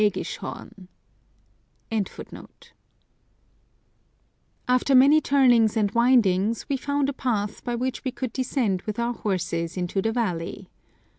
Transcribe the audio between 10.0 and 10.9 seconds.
the valley.